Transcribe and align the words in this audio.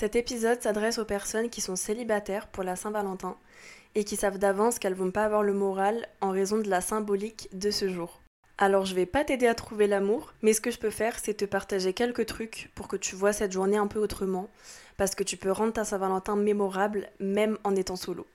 Cet 0.00 0.16
épisode 0.16 0.62
s'adresse 0.62 0.96
aux 0.96 1.04
personnes 1.04 1.50
qui 1.50 1.60
sont 1.60 1.76
célibataires 1.76 2.46
pour 2.46 2.64
la 2.64 2.74
Saint-Valentin 2.74 3.36
et 3.94 4.02
qui 4.02 4.16
savent 4.16 4.38
d'avance 4.38 4.78
qu'elles 4.78 4.94
vont 4.94 5.10
pas 5.10 5.26
avoir 5.26 5.42
le 5.42 5.52
moral 5.52 6.08
en 6.22 6.30
raison 6.30 6.56
de 6.56 6.70
la 6.70 6.80
symbolique 6.80 7.50
de 7.52 7.70
ce 7.70 7.86
jour. 7.86 8.22
Alors 8.56 8.86
je 8.86 8.94
vais 8.94 9.04
pas 9.04 9.24
t'aider 9.24 9.46
à 9.46 9.54
trouver 9.54 9.86
l'amour, 9.86 10.32
mais 10.40 10.54
ce 10.54 10.62
que 10.62 10.70
je 10.70 10.78
peux 10.78 10.88
faire 10.88 11.18
c'est 11.18 11.34
te 11.34 11.44
partager 11.44 11.92
quelques 11.92 12.24
trucs 12.24 12.70
pour 12.74 12.88
que 12.88 12.96
tu 12.96 13.14
vois 13.14 13.34
cette 13.34 13.52
journée 13.52 13.76
un 13.76 13.88
peu 13.88 13.98
autrement, 13.98 14.48
parce 14.96 15.14
que 15.14 15.22
tu 15.22 15.36
peux 15.36 15.52
rendre 15.52 15.74
ta 15.74 15.84
Saint-Valentin 15.84 16.34
mémorable 16.34 17.10
même 17.18 17.58
en 17.62 17.76
étant 17.76 17.96
solo. 17.96 18.26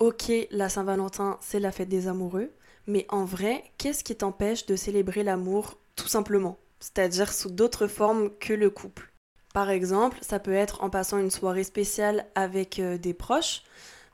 Ok, 0.00 0.32
la 0.50 0.68
Saint-Valentin 0.68 1.38
c'est 1.40 1.60
la 1.60 1.70
fête 1.70 1.88
des 1.88 2.08
amoureux, 2.08 2.50
mais 2.88 3.06
en 3.10 3.24
vrai, 3.24 3.62
qu'est-ce 3.78 4.02
qui 4.02 4.16
t'empêche 4.16 4.66
de 4.66 4.74
célébrer 4.74 5.22
l'amour 5.22 5.78
tout 5.94 6.08
simplement? 6.08 6.58
C'est-à-dire 6.80 7.32
sous 7.32 7.50
d'autres 7.50 7.86
formes 7.86 8.36
que 8.40 8.54
le 8.54 8.70
couple. 8.70 9.12
Par 9.56 9.70
exemple, 9.70 10.18
ça 10.20 10.38
peut 10.38 10.52
être 10.52 10.84
en 10.84 10.90
passant 10.90 11.16
une 11.16 11.30
soirée 11.30 11.64
spéciale 11.64 12.26
avec 12.34 12.78
euh, 12.78 12.98
des 12.98 13.14
proches, 13.14 13.62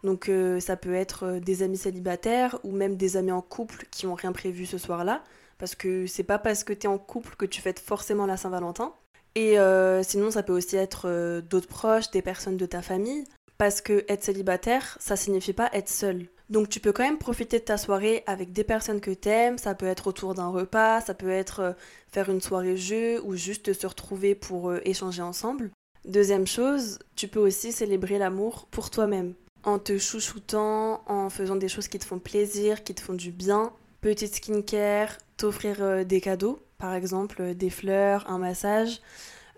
donc 0.04 0.28
euh, 0.28 0.60
ça 0.60 0.76
peut 0.76 0.94
être 0.94 1.24
euh, 1.24 1.40
des 1.40 1.64
amis 1.64 1.78
célibataires 1.78 2.60
ou 2.62 2.70
même 2.70 2.96
des 2.96 3.16
amis 3.16 3.32
en 3.32 3.42
couple 3.42 3.86
qui 3.90 4.06
n'ont 4.06 4.14
rien 4.14 4.30
prévu 4.30 4.66
ce 4.66 4.78
soir-là, 4.78 5.24
parce 5.58 5.74
que 5.74 6.06
c'est 6.06 6.22
pas 6.22 6.38
parce 6.38 6.62
que 6.62 6.72
tu 6.72 6.86
es 6.86 6.88
en 6.88 6.96
couple 6.96 7.34
que 7.34 7.44
tu 7.44 7.60
fêtes 7.60 7.80
forcément 7.80 8.24
la 8.24 8.36
Saint-Valentin. 8.36 8.92
Et 9.34 9.56
sinon, 10.04 10.30
ça 10.30 10.44
peut 10.44 10.52
aussi 10.52 10.76
être 10.76 11.40
d'autres 11.40 11.66
proches, 11.66 12.12
des 12.12 12.22
personnes 12.22 12.56
de 12.56 12.66
ta 12.66 12.80
famille, 12.80 13.24
parce 13.58 13.80
que 13.80 14.04
être 14.08 14.22
célibataire, 14.22 14.96
ça 15.00 15.16
signifie 15.16 15.54
pas 15.54 15.70
être 15.72 15.88
seul. 15.88 16.28
Donc 16.52 16.68
tu 16.68 16.78
peux 16.78 16.92
quand 16.92 17.02
même 17.02 17.18
profiter 17.18 17.58
de 17.58 17.64
ta 17.64 17.78
soirée 17.78 18.22
avec 18.26 18.52
des 18.52 18.62
personnes 18.62 19.00
que 19.00 19.10
t'aimes, 19.10 19.58
ça 19.58 19.74
peut 19.74 19.86
être 19.86 20.06
autour 20.06 20.34
d'un 20.34 20.48
repas, 20.48 21.00
ça 21.00 21.14
peut 21.14 21.30
être 21.30 21.74
faire 22.08 22.28
une 22.28 22.40
soirée 22.40 22.76
jeu 22.76 23.20
ou 23.24 23.34
juste 23.34 23.72
se 23.72 23.86
retrouver 23.86 24.34
pour 24.34 24.72
échanger 24.84 25.22
ensemble. 25.22 25.70
Deuxième 26.04 26.46
chose, 26.46 26.98
tu 27.16 27.26
peux 27.26 27.40
aussi 27.40 27.72
célébrer 27.72 28.18
l'amour 28.18 28.66
pour 28.70 28.90
toi-même 28.90 29.34
en 29.64 29.78
te 29.78 29.98
chouchoutant, 29.98 31.02
en 31.06 31.30
faisant 31.30 31.56
des 31.56 31.68
choses 31.68 31.88
qui 31.88 31.98
te 31.98 32.04
font 32.04 32.18
plaisir, 32.18 32.82
qui 32.82 32.94
te 32.94 33.00
font 33.00 33.14
du 33.14 33.30
bien. 33.30 33.72
Petite 34.00 34.34
skincare, 34.34 35.18
t'offrir 35.36 35.76
euh, 35.80 36.04
des 36.04 36.20
cadeaux, 36.20 36.60
par 36.78 36.94
exemple 36.94 37.40
euh, 37.40 37.54
des 37.54 37.70
fleurs, 37.70 38.28
un 38.28 38.38
massage, 38.38 39.00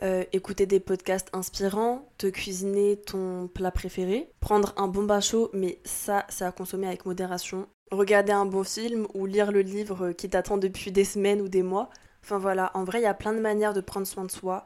euh, 0.03 0.25
écouter 0.33 0.67
des 0.67 0.81
podcasts 0.81 1.29
inspirants, 1.33 2.09
te 2.19 2.27
cuisiner 2.27 2.97
ton 2.97 3.49
plat 3.49 3.71
préféré, 3.71 4.29
prendre 4.41 4.75
un 4.77 4.89
bon 4.89 5.05
bain 5.05 5.21
chaud, 5.21 5.51
mais 5.53 5.79
ça, 5.85 6.27
c'est 6.29 6.45
à 6.45 6.53
consommer 6.53 6.87
avec 6.87 7.07
modération. 7.07 7.67
Regarder 7.91 8.33
un 8.33 8.47
bon 8.47 8.65
film 8.65 9.07
ou 9.15 9.27
lire 9.27 9.53
le 9.53 9.61
livre 9.61 10.13
qui 10.13 10.29
t'attend 10.29 10.57
depuis 10.57 10.91
des 10.91 11.05
semaines 11.05 11.41
ou 11.41 11.49
des 11.49 11.63
mois. 11.63 11.91
Enfin 12.23 12.39
voilà, 12.39 12.71
en 12.75 12.85
vrai, 12.85 13.01
il 13.01 13.05
y 13.05 13.07
a 13.07 13.15
plein 13.15 13.33
de 13.33 13.41
manières 13.41 13.75
de 13.75 13.81
prendre 13.81 14.07
soin 14.07 14.25
de 14.25 14.31
soi 14.31 14.65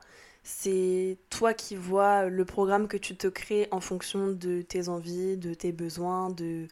c'est 0.50 1.18
toi 1.28 1.52
qui 1.52 1.76
vois 1.76 2.30
le 2.30 2.44
programme 2.46 2.88
que 2.88 2.96
tu 2.96 3.14
te 3.14 3.26
crées 3.26 3.68
en 3.70 3.80
fonction 3.80 4.28
de 4.28 4.62
tes 4.62 4.88
envies, 4.88 5.36
de 5.36 5.52
tes 5.52 5.72
besoins, 5.72 6.30
de, 6.30 6.66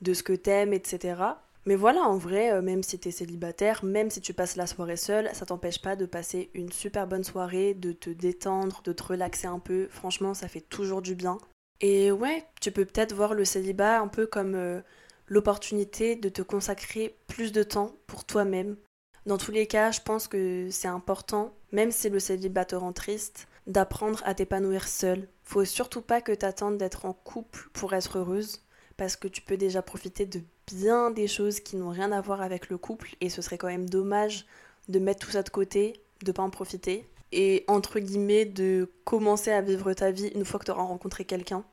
de 0.00 0.14
ce 0.14 0.22
que 0.22 0.32
t'aimes, 0.32 0.72
etc. 0.72 1.20
Mais 1.64 1.76
voilà, 1.76 2.00
en 2.02 2.16
vrai, 2.16 2.52
euh, 2.52 2.62
même 2.62 2.82
si 2.82 2.98
t'es 2.98 3.10
célibataire, 3.10 3.84
même 3.84 4.10
si 4.10 4.20
tu 4.20 4.34
passes 4.34 4.56
la 4.56 4.66
soirée 4.66 4.96
seule, 4.96 5.30
ça 5.32 5.46
t'empêche 5.46 5.80
pas 5.80 5.94
de 5.94 6.06
passer 6.06 6.50
une 6.54 6.72
super 6.72 7.06
bonne 7.06 7.24
soirée, 7.24 7.74
de 7.74 7.92
te 7.92 8.10
détendre, 8.10 8.82
de 8.84 8.92
te 8.92 9.02
relaxer 9.02 9.46
un 9.46 9.60
peu. 9.60 9.86
Franchement, 9.88 10.34
ça 10.34 10.48
fait 10.48 10.60
toujours 10.60 11.02
du 11.02 11.14
bien. 11.14 11.38
Et 11.80 12.10
ouais, 12.10 12.44
tu 12.60 12.72
peux 12.72 12.84
peut-être 12.84 13.14
voir 13.14 13.34
le 13.34 13.44
célibat 13.44 14.00
un 14.00 14.08
peu 14.08 14.26
comme 14.26 14.54
euh, 14.54 14.80
l'opportunité 15.26 16.16
de 16.16 16.28
te 16.28 16.42
consacrer 16.42 17.16
plus 17.28 17.52
de 17.52 17.62
temps 17.62 17.94
pour 18.06 18.24
toi-même, 18.24 18.76
dans 19.24 19.38
tous 19.38 19.52
les 19.52 19.68
cas, 19.68 19.92
je 19.92 20.00
pense 20.00 20.26
que 20.26 20.68
c'est 20.70 20.88
important, 20.88 21.54
même 21.70 21.92
si 21.92 22.08
le 22.08 22.18
célibat 22.18 22.64
te 22.64 22.74
rend 22.74 22.92
triste, 22.92 23.46
d'apprendre 23.68 24.20
à 24.24 24.34
t'épanouir 24.34 24.88
seul. 24.88 25.28
Faut 25.44 25.64
surtout 25.64 26.02
pas 26.02 26.20
que 26.20 26.32
t'attendes 26.32 26.76
d'être 26.76 27.04
en 27.04 27.12
couple 27.12 27.68
pour 27.72 27.94
être 27.94 28.18
heureuse, 28.18 28.64
parce 28.96 29.14
que 29.14 29.28
tu 29.28 29.40
peux 29.40 29.56
déjà 29.56 29.80
profiter 29.80 30.26
de 30.26 30.40
bien 30.66 31.10
des 31.10 31.28
choses 31.28 31.60
qui 31.60 31.76
n'ont 31.76 31.90
rien 31.90 32.12
à 32.12 32.20
voir 32.20 32.40
avec 32.42 32.68
le 32.68 32.78
couple, 32.78 33.16
et 33.20 33.28
ce 33.28 33.42
serait 33.42 33.58
quand 33.58 33.68
même 33.68 33.88
dommage 33.88 34.46
de 34.88 34.98
mettre 34.98 35.26
tout 35.26 35.32
ça 35.32 35.42
de 35.42 35.50
côté, 35.50 36.00
de 36.22 36.32
pas 36.32 36.42
en 36.42 36.50
profiter, 36.50 37.06
et 37.32 37.64
entre 37.66 37.98
guillemets 37.98 38.44
de 38.44 38.90
commencer 39.04 39.50
à 39.50 39.60
vivre 39.60 39.92
ta 39.94 40.10
vie 40.10 40.28
une 40.34 40.44
fois 40.44 40.60
que 40.60 40.66
tu 40.66 40.70
auras 40.70 40.82
rencontré 40.82 41.24
quelqu'un. 41.24 41.64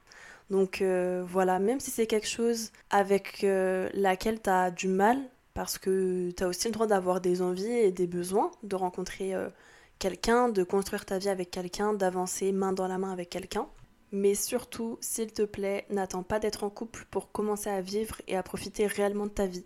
Donc 0.49 0.81
euh, 0.81 1.23
voilà, 1.27 1.59
même 1.59 1.79
si 1.79 1.91
c'est 1.91 2.07
quelque 2.07 2.27
chose 2.27 2.71
avec 2.89 3.43
euh, 3.43 3.89
laquelle 3.93 4.41
tu 4.41 4.49
as 4.49 4.71
du 4.71 4.87
mal, 4.87 5.19
parce 5.53 5.77
que 5.77 6.31
tu 6.31 6.43
as 6.43 6.47
aussi 6.47 6.67
le 6.67 6.73
droit 6.73 6.87
d'avoir 6.87 7.21
des 7.21 7.41
envies 7.41 7.69
et 7.69 7.91
des 7.91 8.07
besoins, 8.07 8.51
de 8.63 8.75
rencontrer 8.75 9.35
euh, 9.35 9.49
quelqu'un, 9.99 10.49
de 10.49 10.63
construire 10.63 11.05
ta 11.05 11.17
vie 11.17 11.29
avec 11.29 11.51
quelqu'un, 11.51 11.93
d'avancer 11.93 12.51
main 12.51 12.73
dans 12.73 12.87
la 12.87 12.97
main 12.97 13.11
avec 13.11 13.29
quelqu'un. 13.29 13.67
Mais 14.11 14.35
surtout, 14.35 14.97
s'il 15.01 15.31
te 15.31 15.43
plaît, 15.43 15.85
n'attends 15.89 16.23
pas 16.23 16.39
d'être 16.39 16.63
en 16.63 16.69
couple 16.69 17.05
pour 17.11 17.31
commencer 17.31 17.69
à 17.69 17.81
vivre 17.81 18.21
et 18.27 18.35
à 18.35 18.43
profiter 18.43 18.87
réellement 18.87 19.25
de 19.25 19.31
ta 19.31 19.45
vie. 19.45 19.65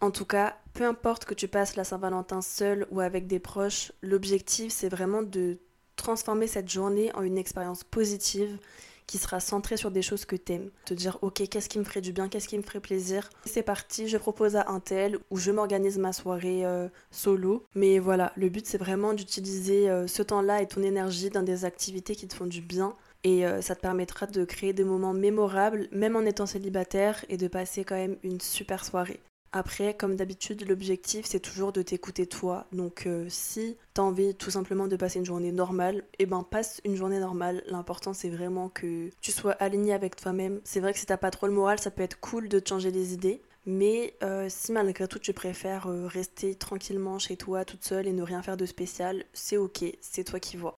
En 0.00 0.10
tout 0.10 0.26
cas, 0.26 0.58
peu 0.74 0.84
importe 0.84 1.24
que 1.24 1.34
tu 1.34 1.48
passes 1.48 1.76
la 1.76 1.84
Saint-Valentin 1.84 2.42
seul 2.42 2.86
ou 2.90 3.00
avec 3.00 3.26
des 3.26 3.38
proches, 3.38 3.92
l'objectif 4.02 4.70
c'est 4.72 4.90
vraiment 4.90 5.22
de 5.22 5.58
transformer 5.96 6.46
cette 6.46 6.70
journée 6.70 7.10
en 7.14 7.22
une 7.22 7.38
expérience 7.38 7.82
positive 7.82 8.58
qui 9.06 9.18
sera 9.18 9.40
centré 9.40 9.76
sur 9.76 9.90
des 9.90 10.02
choses 10.02 10.24
que 10.24 10.36
t'aimes. 10.36 10.70
Te 10.84 10.94
dire, 10.94 11.18
ok, 11.22 11.48
qu'est-ce 11.48 11.68
qui 11.68 11.78
me 11.78 11.84
ferait 11.84 12.00
du 12.00 12.12
bien, 12.12 12.28
qu'est-ce 12.28 12.48
qui 12.48 12.58
me 12.58 12.62
ferait 12.62 12.80
plaisir? 12.80 13.30
C'est 13.44 13.62
parti, 13.62 14.08
je 14.08 14.18
propose 14.18 14.56
à 14.56 14.68
un 14.68 14.80
tel 14.80 15.18
ou 15.30 15.38
je 15.38 15.50
m'organise 15.52 15.98
ma 15.98 16.12
soirée 16.12 16.66
euh, 16.66 16.88
solo. 17.10 17.64
Mais 17.74 17.98
voilà, 17.98 18.32
le 18.36 18.48
but 18.48 18.66
c'est 18.66 18.78
vraiment 18.78 19.14
d'utiliser 19.14 19.88
euh, 19.88 20.06
ce 20.06 20.22
temps-là 20.22 20.60
et 20.60 20.66
ton 20.66 20.82
énergie 20.82 21.30
dans 21.30 21.42
des 21.42 21.64
activités 21.64 22.16
qui 22.16 22.26
te 22.26 22.34
font 22.34 22.46
du 22.46 22.60
bien. 22.60 22.94
Et 23.26 23.44
euh, 23.44 23.60
ça 23.60 23.74
te 23.74 23.80
permettra 23.80 24.26
de 24.26 24.44
créer 24.44 24.72
des 24.72 24.84
moments 24.84 25.12
mémorables, 25.12 25.88
même 25.90 26.14
en 26.14 26.20
étant 26.20 26.46
célibataire, 26.46 27.24
et 27.28 27.36
de 27.36 27.48
passer 27.48 27.84
quand 27.84 27.96
même 27.96 28.18
une 28.22 28.40
super 28.40 28.84
soirée. 28.84 29.18
Après, 29.50 29.94
comme 29.94 30.14
d'habitude, 30.14 30.68
l'objectif 30.68 31.26
c'est 31.26 31.40
toujours 31.40 31.72
de 31.72 31.82
t'écouter 31.82 32.28
toi. 32.28 32.68
Donc 32.70 33.04
euh, 33.06 33.26
si 33.28 33.76
t'as 33.94 34.02
envie 34.02 34.36
tout 34.36 34.52
simplement 34.52 34.86
de 34.86 34.94
passer 34.94 35.18
une 35.18 35.24
journée 35.24 35.50
normale, 35.50 36.04
eh 36.20 36.26
ben 36.26 36.44
passe 36.44 36.80
une 36.84 36.94
journée 36.94 37.18
normale. 37.18 37.64
L'important 37.66 38.12
c'est 38.12 38.30
vraiment 38.30 38.68
que 38.68 39.10
tu 39.20 39.32
sois 39.32 39.52
aligné 39.54 39.92
avec 39.92 40.14
toi-même. 40.14 40.60
C'est 40.62 40.78
vrai 40.78 40.92
que 40.92 40.98
si 41.00 41.06
t'as 41.06 41.16
pas 41.16 41.32
trop 41.32 41.48
le 41.48 41.52
moral, 41.52 41.80
ça 41.80 41.90
peut 41.90 42.04
être 42.04 42.20
cool 42.20 42.48
de 42.48 42.60
te 42.60 42.68
changer 42.68 42.92
les 42.92 43.12
idées. 43.12 43.42
Mais 43.64 44.14
euh, 44.22 44.46
si 44.48 44.70
malgré 44.70 45.08
tout 45.08 45.18
tu 45.18 45.32
préfères 45.32 45.88
rester 45.88 46.54
tranquillement 46.54 47.18
chez 47.18 47.36
toi 47.36 47.64
toute 47.64 47.82
seule 47.82 48.06
et 48.06 48.12
ne 48.12 48.22
rien 48.22 48.40
faire 48.42 48.56
de 48.56 48.66
spécial, 48.66 49.24
c'est 49.32 49.56
ok, 49.56 49.84
c'est 50.00 50.22
toi 50.22 50.38
qui 50.38 50.56
vois. 50.56 50.76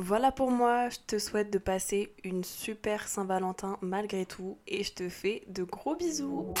Voilà 0.00 0.30
pour 0.30 0.52
moi, 0.52 0.88
je 0.90 0.98
te 1.08 1.18
souhaite 1.18 1.52
de 1.52 1.58
passer 1.58 2.12
une 2.22 2.44
super 2.44 3.08
Saint-Valentin 3.08 3.78
malgré 3.80 4.26
tout 4.26 4.56
et 4.68 4.84
je 4.84 4.92
te 4.92 5.08
fais 5.08 5.42
de 5.48 5.64
gros 5.64 5.96
bisous. 5.96 6.54